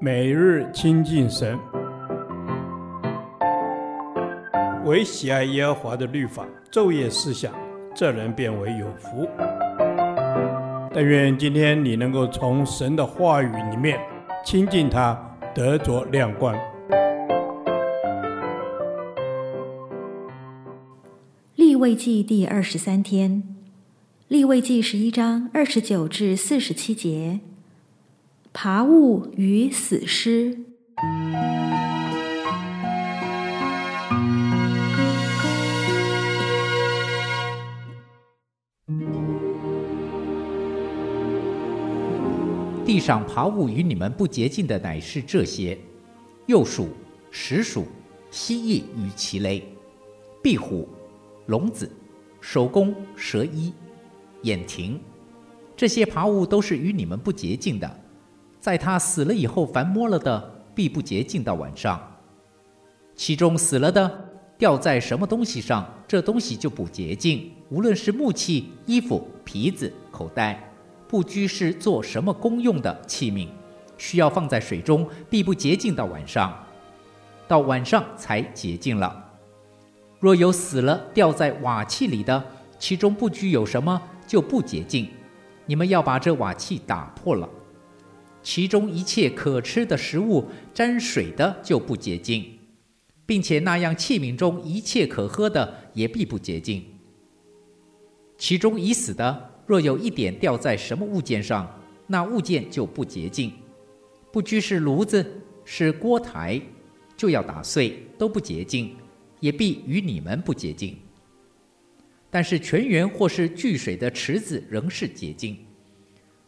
[0.00, 1.58] 每日亲近神，
[4.84, 7.52] 唯喜爱耶和华的律法，昼夜思想，
[7.94, 9.26] 这人便为有福。
[10.92, 13.98] 但愿今天你能够从神的话语里面
[14.44, 15.18] 亲近他，
[15.54, 16.54] 得着亮光。
[21.56, 23.42] 立位记第二十三天，
[24.28, 27.40] 立位记十一章二十九至四十七节。
[28.56, 30.56] 爬物与死尸。
[42.86, 45.76] 地上爬物与你们不洁净的乃是这些：
[46.46, 46.90] 鼬鼠、
[47.32, 47.84] 石鼠、
[48.30, 49.66] 蜥蜴与其类、
[50.40, 50.88] 壁虎、
[51.46, 51.90] 聋子、
[52.40, 53.72] 守宫、蛇衣、
[54.42, 55.00] 眼蜓。
[55.76, 58.03] 这些爬物都是与你们不洁净的。
[58.64, 60.42] 在他死了以后，凡摸了的，
[60.74, 62.00] 必不洁净到晚上。
[63.14, 64.10] 其中死了的，
[64.56, 67.52] 掉在什么东西上，这东西就不洁净。
[67.68, 70.72] 无论是木器、衣服、皮子、口袋，
[71.06, 73.48] 不拘是做什么功用的器皿，
[73.98, 76.50] 需要放在水中，必不洁净到晚上。
[77.46, 79.30] 到晚上才洁净了。
[80.18, 82.42] 若有死了掉在瓦器里的，
[82.78, 85.06] 其中不拘有什么，就不洁净。
[85.66, 87.46] 你们要把这瓦器打破了。
[88.44, 92.44] 其中一切可吃的食物沾水的就不洁净，
[93.24, 96.84] 并且那样器皿中一切可喝的也必不洁净。
[98.36, 103.50] 其中已死的，若有一点掉在什么物件上，那物件就不洁净。
[104.30, 105.24] 不拘是炉子，
[105.64, 106.60] 是锅台，
[107.16, 108.94] 就要打碎，都不洁净，
[109.40, 110.94] 也必与你们不洁净。
[112.28, 115.56] 但是泉源或是聚水的池子仍是洁净。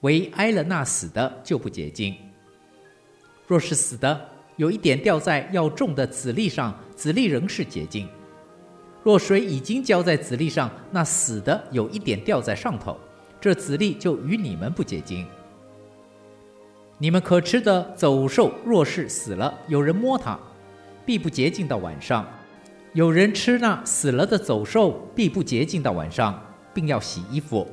[0.00, 2.14] 唯挨了那死的就不洁净。
[3.46, 8.08] 若是死的有一点掉在要种的籽粒上，籽粒仍是洁净。
[9.02, 12.96] 若水已经浇在籽粒上，那死的有一点掉在上头，
[13.40, 15.26] 这籽粒就与你们不洁净。
[16.98, 20.38] 你们可吃的走兽，若是死了，有人摸它，
[21.06, 22.28] 必不洁净到晚上。
[22.92, 26.38] 有人吃那死了的走兽，必不洁净到晚上，
[26.74, 27.66] 并要洗衣服。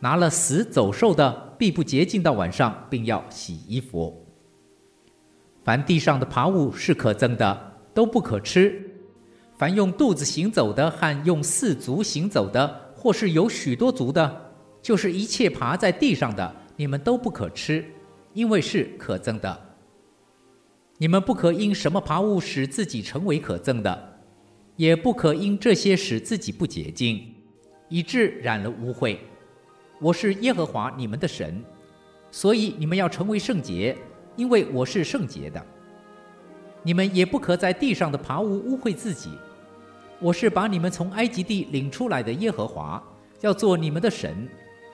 [0.00, 4.26] 拿了死走兽的，必不洁净到晚上，并要洗衣服。
[5.62, 8.82] 凡地上的爬物是可憎的，都不可吃。
[9.56, 17.84] 凡用肚子行走的和用四足行走的，或是有许多足的，就是一切爬在地上的，你们都不可吃，
[18.32, 19.76] 因为是可憎的。
[20.96, 24.20] 你们不可因什么爬物使自己成为可憎的，
[24.76, 27.34] 也不可因这些使自己不洁净，
[27.90, 29.18] 以致染了污秽。
[30.02, 31.62] 我是耶和华你们的神，
[32.30, 33.94] 所以你们要成为圣洁，
[34.34, 35.62] 因为我是圣洁的。
[36.82, 39.30] 你们也不可在地上的爬物污秽自己。
[40.18, 43.02] 我是把你们从埃及地领出来的耶和华，
[43.42, 44.48] 要做你们的神，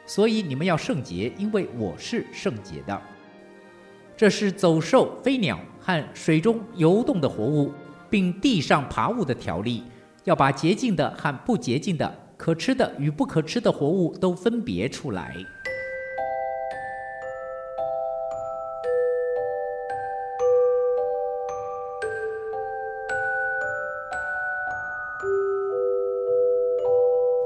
[0.06, 3.00] 所以你们要圣洁，因为我是圣洁的。
[4.16, 7.72] 这是走兽、飞鸟和水中游动的活物，
[8.10, 9.84] 并地上爬物的条例，
[10.24, 12.25] 要把洁净的和不洁净的。
[12.46, 15.34] 可吃的与不可吃的活物都分别出来。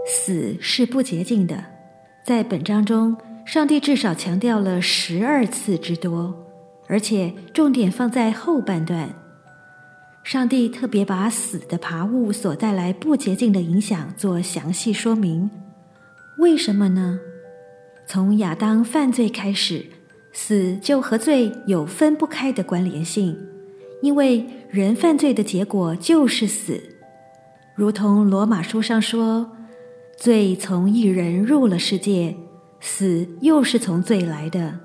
[0.07, 1.65] 死是不洁净的，
[2.23, 6.35] 在本章中，上帝至少强调了十二次之多，
[6.87, 9.09] 而且重点放在后半段。
[10.31, 15.51] 上帝特别把死的爬物所带来不洁净的影响做详细说明，
[16.39, 17.19] 为什么呢？
[18.07, 19.85] 从亚当犯罪开始，
[20.33, 23.37] 死就和罪有分不开的关联性，
[24.03, 26.81] 因为人犯罪的结果就是死，
[27.75, 29.51] 如同罗马书上说
[30.17, 32.37] ：“罪从一人入了世界，
[32.79, 34.79] 死又是从罪来的。”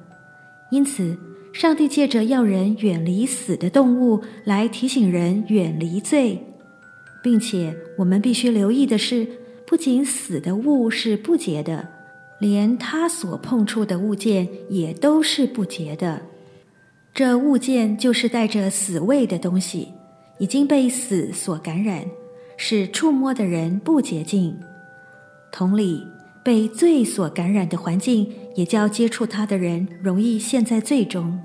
[0.74, 1.16] 因此。
[1.56, 6.38] 上帝借着要人远离死的动物来提醒人远离罪，
[7.24, 9.26] 并且我们必须留意的是，
[9.66, 11.88] 不仅死的物是不洁的，
[12.42, 16.24] 连他所碰触的物件也都是不洁的。
[17.14, 19.94] 这物件就是带着死味的东西，
[20.40, 22.04] 已经被死所感染，
[22.58, 24.54] 使触摸的人不洁净。
[25.54, 26.06] 同理，
[26.44, 31.40] 被罪所感染的环境，也叫接触他的人容易陷在罪中。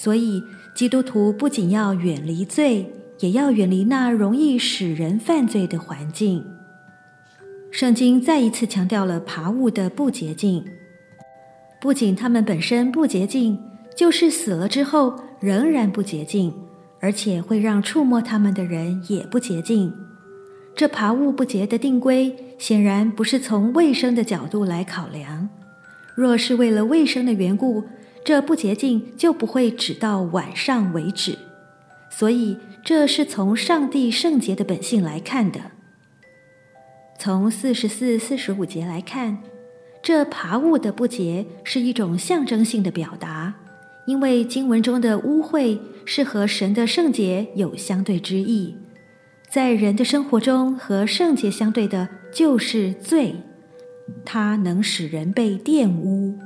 [0.00, 0.44] 所以，
[0.76, 6.46] 基督徒不仅要远离罪，也要远离那容易使人犯罪的环境。
[7.72, 10.64] 圣经再一次强调了爬物的不洁净，
[11.80, 13.58] 不仅他们本身不洁净，
[13.96, 16.54] 就是死了之后，仍然不洁净，
[17.00, 19.92] 而且会让触摸它们的人也不洁净。
[20.76, 25.48] 这爬物不洁的定规，显然不是从卫生的角度来考量。
[26.14, 27.82] 若是为了卫生的缘故，
[28.28, 31.38] 这不洁净就不会只到晚上为止。
[32.10, 35.58] 所以，这是从上帝圣洁的本性来看的。
[37.18, 39.38] 从四十四、四十五节来看，
[40.02, 43.54] 这爬物的不洁是一种象征性的表达，
[44.06, 48.76] 因为经文中的污秽是和神的圣洁有相对之意。
[49.48, 53.36] 在人的生活中，和圣洁相对的就是罪，
[54.26, 56.38] 它能使人被玷污。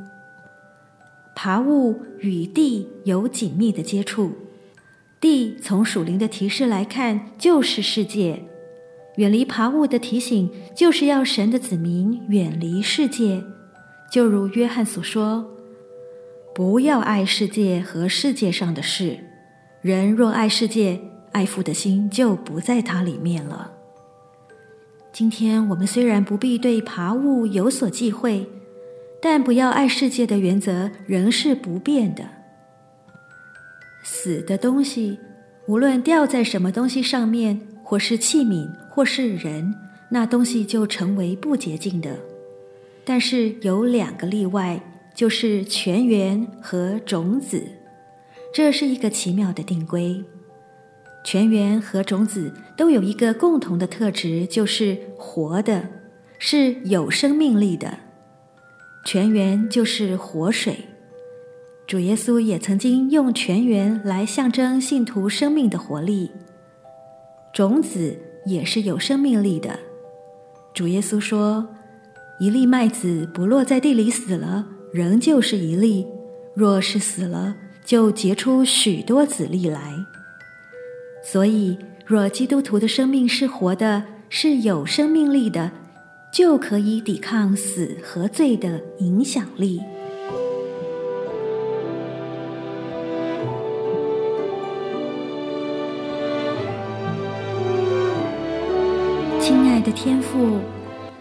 [1.35, 4.33] 爬物与地有紧密的接触，
[5.21, 8.45] 地从属灵的提示来看就是世界，
[9.17, 13.43] 远离爬物的提醒就是要神的子民远离世界，
[14.11, 15.51] 就如约翰所说
[16.55, 19.19] ：“不要爱世界和世界上的事，
[19.81, 21.01] 人若爱世界。”
[21.33, 23.73] 爱父的心就不在它里面了。
[25.15, 28.47] 今天我们虽然不必对爬物有所忌讳，
[29.25, 32.25] 但不要爱世界的原则仍是不变的。
[34.03, 35.21] 死的东西，
[35.69, 39.73] 无论掉在什么东西上面，或是器皿，或是人，
[40.11, 42.19] 那东西就成为不洁净的。
[43.05, 44.83] 但是有两个例外，
[45.15, 47.63] 就是泉源和种子，
[48.53, 50.25] 这是一个奇妙的定规。
[51.23, 55.89] 泉源和种子都有一个共同的特质，就是活的，
[56.41, 57.99] 是有生命力的。
[59.05, 60.77] 泉源就是活水，
[61.89, 66.31] 主耶稣也曾经用泉源来象征信徒生命的活力。
[67.53, 68.17] 种子
[68.47, 69.77] 也是有生命力的，
[70.73, 71.69] 主耶稣说
[72.39, 76.07] ：“一粒麦子不落在地里死了，仍旧是一粒；
[76.55, 79.93] 若是死了，就结出许多子粒来。”
[81.25, 81.77] 所以，
[82.07, 85.73] 若基督徒的生命是活的，是有生命力的，
[86.33, 89.79] 就可以抵抗死和罪的影响力。
[99.39, 100.59] 亲爱的天父，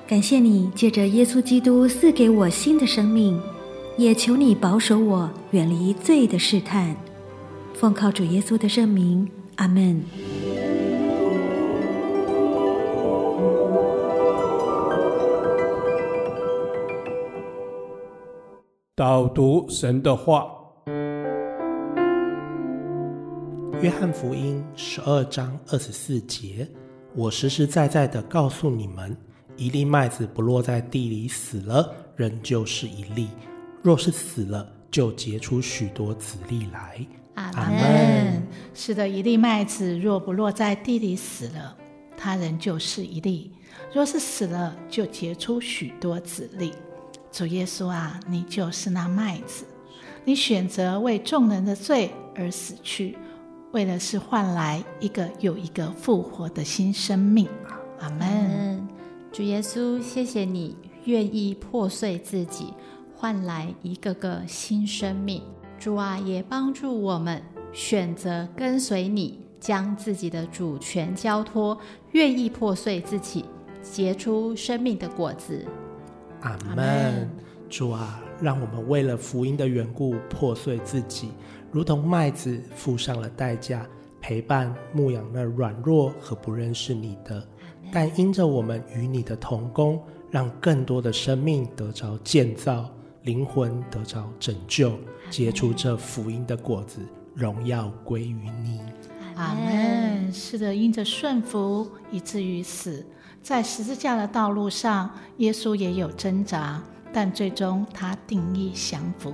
[0.08, 3.38] 感谢你借着耶稣基督赐给我新的生命，
[3.98, 6.96] 也求你保守我远离罪的试探。
[7.74, 9.28] 奉靠主耶稣的圣名。
[9.58, 10.02] 阿门。
[19.02, 20.46] 导读神的话，
[23.82, 26.70] 《约翰福音》十二章二十四节
[27.18, 29.18] ：“我实实在在的告诉你们，
[29.58, 33.30] 一粒麦子不落在地里死了，仍旧是一粒；
[33.82, 37.04] 若是死了，就结出许多子粒来。”
[37.34, 38.44] 阿门。
[38.76, 41.76] 是的，一粒麦子若不落在地里死了，
[42.16, 43.50] 它仍旧是一粒；
[43.92, 46.72] 若是死了，就结出许多子粒。
[47.32, 49.64] 主耶稣啊，你就是那麦子，
[50.26, 53.18] 你选择为众人的罪而死去，
[53.72, 57.48] 为的是换来一个又一个复活的新生命。
[58.00, 58.86] 阿门。
[59.32, 60.76] 主耶稣，谢谢你
[61.06, 62.74] 愿意破碎自己，
[63.16, 65.42] 换来一个个新生命。
[65.80, 67.42] 主啊，也帮助我们
[67.72, 71.80] 选择跟随你，将自己的主权交托，
[72.12, 73.46] 愿意破碎自己，
[73.82, 75.66] 结出生命的果子。
[76.42, 77.30] 阿门。
[77.70, 81.32] 主啊，让我们为了福音的缘故破碎自己，
[81.72, 83.88] 如同麦子付上了代价，
[84.20, 87.48] 陪伴牧养那软弱和不认识你的。
[87.94, 92.90] 但因着我们与你的同工，让更多的生命得着建造。
[93.24, 94.98] 灵魂得着拯救，
[95.30, 97.02] 结出这福音的果子，
[97.36, 98.82] 荣耀归于你。
[99.42, 100.32] 阿门。
[100.32, 103.06] 是的，因着顺服以至于死，
[103.42, 106.82] 在十字架的道路上，耶稣也有挣扎，
[107.12, 109.34] 但最终他定义降服。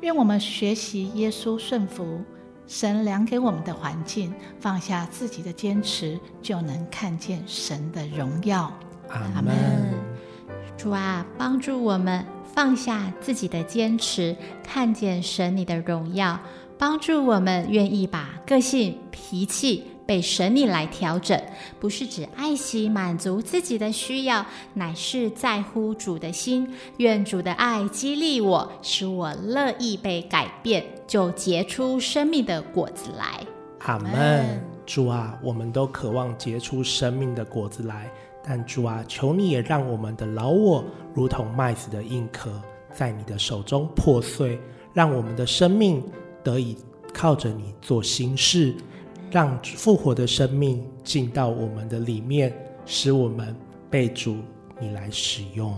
[0.00, 2.20] 愿我们学习耶稣顺服，
[2.66, 8.72] 神量给我们的环境，放下自己的坚持，就能看见神的荣耀。
[9.08, 9.54] 阿门。
[10.76, 12.24] 主啊，帮助我们。
[12.54, 14.34] 放下自己的坚持，
[14.64, 16.40] 看见神你的荣耀，
[16.78, 21.40] 帮助我们愿意把个性、脾气被神你来调整，
[21.80, 26.68] 不是只爱惜满足自己的需要，乃是在乎主的心。
[26.98, 33.40] 愿主的爱激励我，使我乐意被改变，就结出生命的果子来。
[33.80, 34.62] 阿门。
[34.84, 38.08] 主啊，我们都渴望结出生命的果子来。
[38.44, 44.60] 但主啊，求你也让我们的老我如同麦子的硬壳，在你的手中破碎，
[44.92, 46.00] 让我们的生命
[46.46, 46.76] 得以
[47.12, 48.72] 靠着你做心事，
[49.32, 53.52] 让复活的生命进到我们的里面，使我们
[53.90, 54.36] 被主
[54.78, 55.76] 你来使用。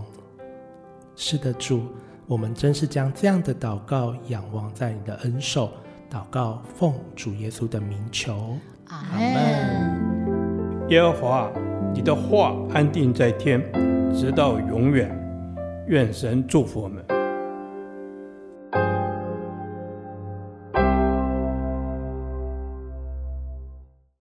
[1.16, 1.84] 是的，主，
[2.26, 5.70] 我们真是将这样的祷告仰望在你的恩手，
[6.12, 8.58] 祷告奉主耶稣的名求，
[8.88, 10.86] 阿门。
[10.90, 11.50] 耶和华，
[11.94, 13.62] 你的话安定在天，
[14.14, 15.10] 直到永远。
[15.86, 17.02] 愿神祝福我们。